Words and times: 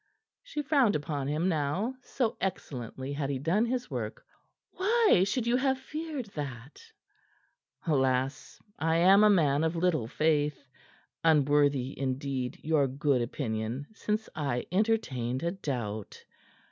She 0.41 0.63
frowned 0.63 0.95
upon 0.95 1.27
him 1.27 1.47
now, 1.47 1.93
so 2.01 2.35
excellently 2.41 3.13
had 3.13 3.29
he 3.29 3.37
done 3.37 3.67
his 3.67 3.91
work. 3.91 4.25
"Why 4.71 5.23
should 5.27 5.45
you 5.45 5.55
have 5.57 5.77
feared 5.77 6.25
that?" 6.33 6.81
"Alas! 7.85 8.59
I 8.79 8.95
am 8.95 9.23
a 9.23 9.29
man 9.29 9.63
of 9.63 9.75
little 9.75 10.07
faith 10.07 10.65
unworthy, 11.23 11.99
indeed, 11.99 12.57
your 12.63 12.87
good 12.87 13.21
opinion 13.21 13.85
since 13.93 14.27
I 14.35 14.65
entertained 14.71 15.43
a 15.43 15.51
doubt. 15.51 16.25